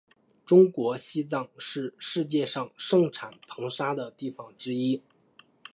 [0.47, 5.03] 中国西藏是世界上盛产硼砂的地方之一。